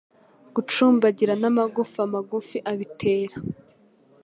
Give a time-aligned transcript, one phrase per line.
[0.55, 3.35] Gucumbagira n'amagufa magufi abitera